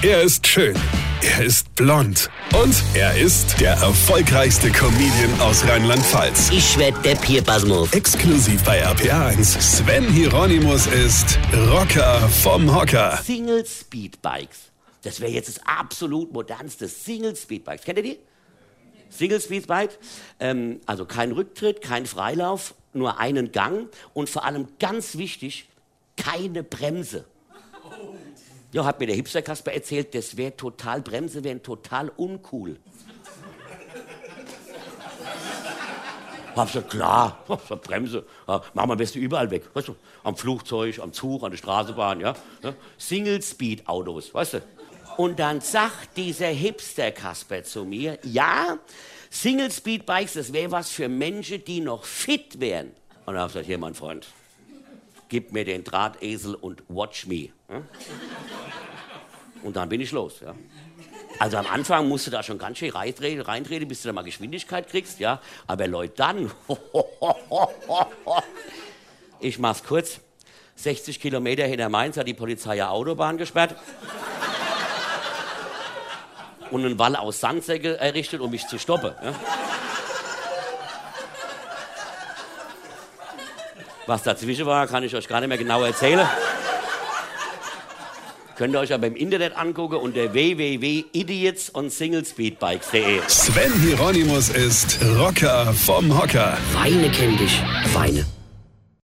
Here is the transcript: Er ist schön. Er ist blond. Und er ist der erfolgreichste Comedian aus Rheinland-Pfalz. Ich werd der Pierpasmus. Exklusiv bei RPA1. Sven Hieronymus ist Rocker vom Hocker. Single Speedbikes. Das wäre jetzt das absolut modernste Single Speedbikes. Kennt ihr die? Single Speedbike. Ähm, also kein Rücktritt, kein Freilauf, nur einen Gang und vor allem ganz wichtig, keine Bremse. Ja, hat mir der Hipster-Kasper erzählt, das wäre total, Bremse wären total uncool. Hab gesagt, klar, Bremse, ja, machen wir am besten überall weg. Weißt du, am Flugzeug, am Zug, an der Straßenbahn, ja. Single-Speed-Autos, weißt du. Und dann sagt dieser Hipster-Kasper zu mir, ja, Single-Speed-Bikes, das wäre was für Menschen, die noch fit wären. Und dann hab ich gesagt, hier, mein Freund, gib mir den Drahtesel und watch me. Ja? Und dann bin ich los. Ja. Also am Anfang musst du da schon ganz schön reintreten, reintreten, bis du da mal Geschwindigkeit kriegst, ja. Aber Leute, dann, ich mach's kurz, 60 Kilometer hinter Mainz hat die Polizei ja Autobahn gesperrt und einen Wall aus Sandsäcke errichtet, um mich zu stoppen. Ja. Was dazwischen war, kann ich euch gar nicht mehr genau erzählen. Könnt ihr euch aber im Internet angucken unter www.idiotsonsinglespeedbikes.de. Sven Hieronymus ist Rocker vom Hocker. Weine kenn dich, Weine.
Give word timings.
Er 0.00 0.22
ist 0.22 0.46
schön. 0.46 0.76
Er 1.22 1.44
ist 1.44 1.74
blond. 1.74 2.30
Und 2.54 2.72
er 2.94 3.18
ist 3.18 3.60
der 3.60 3.72
erfolgreichste 3.72 4.70
Comedian 4.70 5.40
aus 5.40 5.66
Rheinland-Pfalz. 5.66 6.50
Ich 6.52 6.78
werd 6.78 7.04
der 7.04 7.16
Pierpasmus. 7.16 7.92
Exklusiv 7.92 8.62
bei 8.62 8.86
RPA1. 8.86 9.60
Sven 9.60 10.04
Hieronymus 10.04 10.86
ist 10.86 11.36
Rocker 11.52 12.28
vom 12.28 12.72
Hocker. 12.72 13.18
Single 13.24 13.66
Speedbikes. 13.66 14.70
Das 15.02 15.18
wäre 15.18 15.32
jetzt 15.32 15.48
das 15.48 15.66
absolut 15.66 16.32
modernste 16.32 16.86
Single 16.86 17.34
Speedbikes. 17.34 17.84
Kennt 17.84 17.98
ihr 17.98 18.04
die? 18.04 18.18
Single 19.10 19.40
Speedbike. 19.40 19.98
Ähm, 20.38 20.80
also 20.86 21.06
kein 21.06 21.32
Rücktritt, 21.32 21.82
kein 21.82 22.06
Freilauf, 22.06 22.76
nur 22.92 23.18
einen 23.18 23.50
Gang 23.50 23.88
und 24.14 24.30
vor 24.30 24.44
allem 24.44 24.68
ganz 24.78 25.18
wichtig, 25.18 25.68
keine 26.16 26.62
Bremse. 26.62 27.24
Ja, 28.72 28.84
hat 28.84 29.00
mir 29.00 29.06
der 29.06 29.16
Hipster-Kasper 29.16 29.72
erzählt, 29.72 30.14
das 30.14 30.36
wäre 30.36 30.54
total, 30.54 31.00
Bremse 31.00 31.42
wären 31.42 31.62
total 31.62 32.10
uncool. 32.10 32.76
Hab 36.54 36.66
gesagt, 36.66 36.90
klar, 36.90 37.44
Bremse, 37.82 38.26
ja, 38.46 38.56
machen 38.74 38.88
wir 38.88 38.92
am 38.92 38.98
besten 38.98 39.20
überall 39.20 39.50
weg. 39.50 39.70
Weißt 39.74 39.88
du, 39.88 39.96
am 40.24 40.36
Flugzeug, 40.36 40.98
am 40.98 41.12
Zug, 41.12 41.44
an 41.44 41.52
der 41.52 41.56
Straßenbahn, 41.56 42.20
ja. 42.20 42.34
Single-Speed-Autos, 42.98 44.34
weißt 44.34 44.54
du. 44.54 44.62
Und 45.16 45.38
dann 45.38 45.60
sagt 45.60 46.16
dieser 46.16 46.48
Hipster-Kasper 46.48 47.62
zu 47.62 47.84
mir, 47.84 48.18
ja, 48.22 48.78
Single-Speed-Bikes, 49.30 50.34
das 50.34 50.52
wäre 50.52 50.70
was 50.72 50.90
für 50.90 51.08
Menschen, 51.08 51.64
die 51.64 51.80
noch 51.80 52.04
fit 52.04 52.60
wären. 52.60 52.88
Und 53.24 53.34
dann 53.34 53.38
hab 53.38 53.48
ich 53.48 53.52
gesagt, 53.54 53.66
hier, 53.66 53.78
mein 53.78 53.94
Freund, 53.94 54.26
gib 55.28 55.52
mir 55.52 55.64
den 55.64 55.84
Drahtesel 55.84 56.54
und 56.54 56.82
watch 56.88 57.26
me. 57.26 57.50
Ja? 57.68 57.82
Und 59.62 59.76
dann 59.76 59.88
bin 59.88 60.00
ich 60.00 60.12
los. 60.12 60.40
Ja. 60.40 60.54
Also 61.38 61.56
am 61.56 61.66
Anfang 61.66 62.08
musst 62.08 62.26
du 62.26 62.30
da 62.30 62.42
schon 62.42 62.58
ganz 62.58 62.78
schön 62.78 62.90
reintreten, 62.90 63.42
reintreten, 63.42 63.86
bis 63.86 64.02
du 64.02 64.08
da 64.08 64.12
mal 64.12 64.24
Geschwindigkeit 64.24 64.88
kriegst, 64.88 65.20
ja. 65.20 65.40
Aber 65.66 65.86
Leute, 65.86 66.14
dann, 66.16 66.50
ich 69.40 69.58
mach's 69.58 69.84
kurz, 69.84 70.20
60 70.76 71.20
Kilometer 71.20 71.64
hinter 71.64 71.88
Mainz 71.88 72.16
hat 72.16 72.26
die 72.26 72.34
Polizei 72.34 72.76
ja 72.76 72.90
Autobahn 72.90 73.36
gesperrt 73.36 73.74
und 76.70 76.84
einen 76.84 76.98
Wall 76.98 77.16
aus 77.16 77.40
Sandsäcke 77.40 77.98
errichtet, 77.98 78.40
um 78.40 78.50
mich 78.50 78.66
zu 78.66 78.78
stoppen. 78.78 79.12
Ja. 79.22 79.34
Was 84.06 84.22
dazwischen 84.22 84.66
war, 84.66 84.86
kann 84.86 85.02
ich 85.02 85.14
euch 85.14 85.28
gar 85.28 85.40
nicht 85.40 85.48
mehr 85.48 85.58
genau 85.58 85.84
erzählen. 85.84 86.26
Könnt 88.58 88.74
ihr 88.74 88.80
euch 88.80 88.92
aber 88.92 89.06
im 89.06 89.14
Internet 89.14 89.56
angucken 89.56 89.94
unter 89.94 90.32
www.idiotsonsinglespeedbikes.de. 90.32 93.20
Sven 93.28 93.72
Hieronymus 93.82 94.48
ist 94.48 94.98
Rocker 95.16 95.72
vom 95.72 96.20
Hocker. 96.20 96.58
Weine 96.72 97.08
kenn 97.10 97.38
dich, 97.38 97.62
Weine. 97.94 98.26